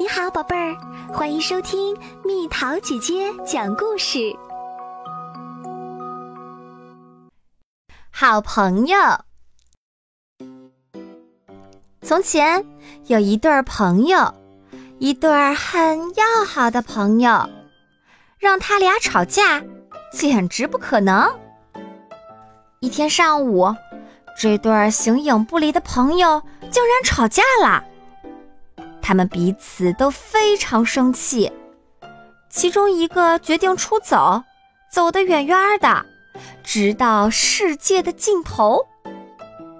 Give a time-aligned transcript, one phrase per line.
[0.00, 0.76] 你好，宝贝儿，
[1.12, 4.32] 欢迎收听蜜桃姐姐讲故事。
[8.08, 8.96] 好朋友，
[12.00, 12.64] 从前
[13.06, 14.32] 有一对朋友，
[15.00, 17.50] 一对很要好的朋友，
[18.38, 19.60] 让他俩吵架
[20.12, 21.28] 简直不可能。
[22.78, 23.74] 一天上午，
[24.38, 26.40] 这对形影不离的朋友
[26.70, 27.82] 竟然吵架了。
[29.08, 31.50] 他们彼此都非常生气，
[32.50, 34.44] 其中一个决定出走，
[34.92, 36.04] 走得远远的，
[36.62, 38.86] 直到世界的尽头，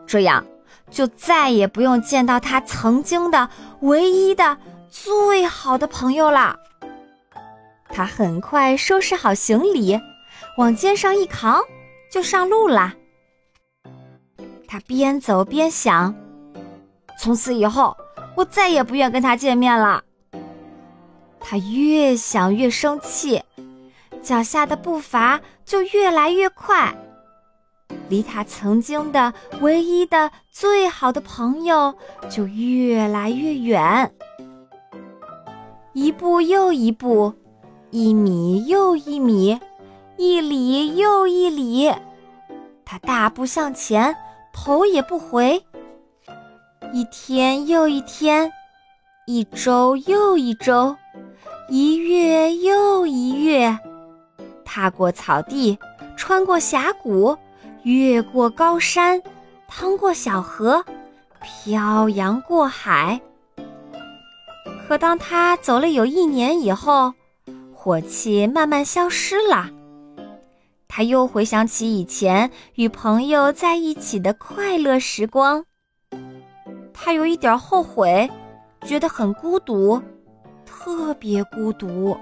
[0.07, 0.43] 这样
[0.91, 4.57] 就再也不用见到他曾经的唯一的
[4.89, 6.57] 最好的朋友了。
[7.91, 10.01] 他很快收拾好行李，
[10.57, 11.61] 往肩上一扛，
[12.11, 12.95] 就上路了。
[14.67, 16.15] 他边走边想，
[17.21, 17.95] 从此以后。
[18.39, 20.05] 我再也不愿跟他见面了。
[21.41, 23.43] 他越想越生气，
[24.23, 26.95] 脚下的步伐就越来越快，
[28.09, 31.93] 离他曾经的唯一的最好的朋友
[32.31, 34.13] 就越来越远。
[35.93, 37.35] 一步又一步，
[37.91, 39.59] 一米又一米，
[40.17, 41.93] 一里又一里，
[42.85, 44.15] 他大步向前，
[44.53, 45.65] 头也不回。
[46.93, 48.51] 一天又一天，
[49.27, 50.97] 一周又一周，
[51.69, 53.79] 一月又一月，
[54.65, 55.79] 踏过草地，
[56.17, 57.37] 穿过峡谷，
[57.83, 59.23] 越过高山，
[59.69, 60.83] 趟过小河，
[61.43, 63.21] 漂洋过海。
[64.87, 67.13] 可当他走了有一年以后，
[67.75, 69.69] 火气慢慢消失了，
[70.89, 75.67] 他又回想起以前与朋友在一起的快乐时光。
[77.01, 78.29] 他有一点后悔，
[78.83, 80.03] 觉得很孤独，
[80.67, 82.19] 特别孤独。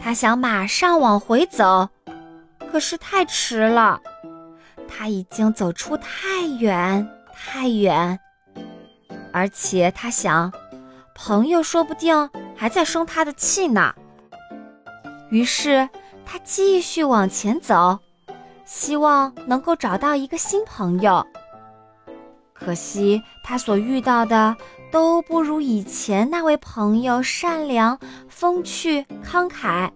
[0.00, 1.86] 他想马上往回走，
[2.70, 4.00] 可是太迟了，
[4.88, 8.18] 他已经走出太远太远。
[9.32, 10.50] 而且他想，
[11.14, 13.94] 朋友说不定还在生他的气呢。
[15.28, 15.88] 于是
[16.24, 17.98] 他继续往前走，
[18.64, 21.24] 希望能够找到一个新朋友。
[22.60, 24.54] 可惜，他所遇到的
[24.92, 27.98] 都不如以前那位朋友善良、
[28.28, 29.90] 风趣、慷慨。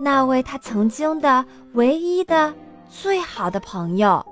[0.00, 2.52] 那位他曾经的唯一的、
[2.90, 4.26] 最好的朋友，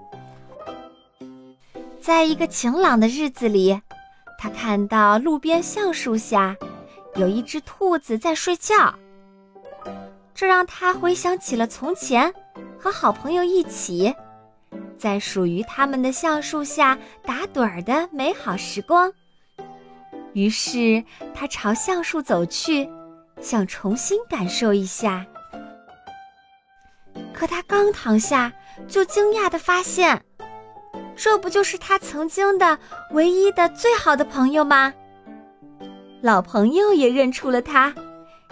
[2.00, 3.80] 在一个晴朗的日子里，
[4.38, 6.56] 他看到路边橡树下
[7.14, 8.92] 有一只兔子在睡觉，
[10.34, 12.34] 这让他回想起了从前
[12.78, 14.14] 和好朋友一起。
[15.04, 19.12] 在属于他们的橡树下打盹儿的美好时光。
[20.32, 21.04] 于是
[21.34, 22.88] 他朝橡树走去，
[23.38, 25.26] 想重新感受一下。
[27.34, 28.50] 可他刚躺下，
[28.88, 30.24] 就惊讶地发现，
[31.14, 32.78] 这不就是他曾经的
[33.10, 34.94] 唯一的最好的朋友吗？
[36.22, 37.94] 老朋友也认出了他，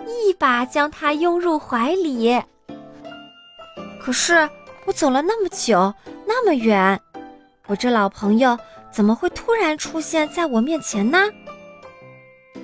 [0.06, 2.38] 一把将他拥入怀里。
[3.98, 4.46] 可是
[4.84, 5.94] 我走了那么久。
[6.34, 6.98] 那么远，
[7.66, 8.58] 我这老朋友
[8.90, 11.18] 怎么会突然出现在我面前呢？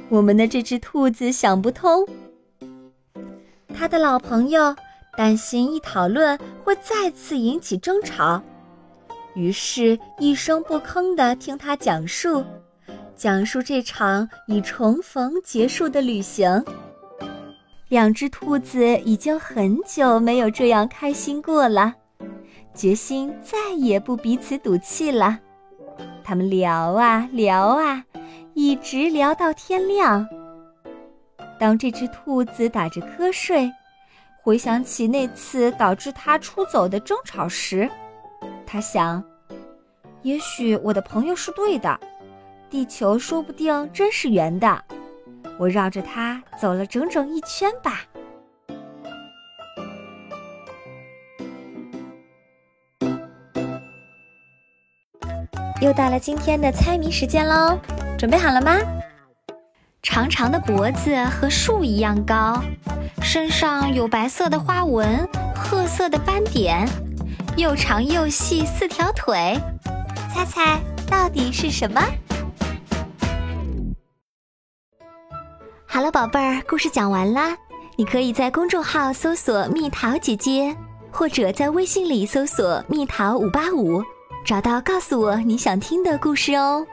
[0.09, 2.09] 我们的这只兔子想不通。
[3.75, 4.75] 他的老朋友
[5.19, 8.43] 担心一讨论会再次引起争吵，
[9.34, 12.43] 于是一声不吭地听他讲述，
[13.15, 16.65] 讲述这场以重逢结束的旅行。
[17.89, 21.93] 两只兔子已经很久没有这样开心过了。
[22.78, 25.41] 决心再也不彼此赌气了。
[26.22, 28.05] 他们聊啊聊啊，
[28.55, 30.25] 一直聊到天亮。
[31.59, 33.69] 当这只兔子打着瞌睡，
[34.44, 37.91] 回想起那次导致它出走的争吵时，
[38.65, 39.25] 他想：
[40.22, 41.99] 也许我的朋友是对的，
[42.71, 44.85] 地球说不定真是圆的。
[45.58, 48.03] 我绕着它走了整整一圈吧。
[55.81, 57.79] 又到了今天的猜谜时间喽，
[58.19, 58.77] 准备好了吗？
[60.03, 62.61] 长长的脖子和树一样高，
[63.23, 66.85] 身上有白色的花纹、褐色的斑点，
[67.57, 69.57] 又长又细四条腿，
[70.35, 72.03] 猜猜到底是什么？
[75.87, 77.57] 好了，宝贝儿，故事讲完啦。
[77.97, 80.77] 你可以在公众号搜索“蜜桃姐姐”，
[81.13, 84.03] 或者在微信里搜索“蜜桃五八五”。
[84.49, 86.87] 找到，告诉我你想听的故事哦。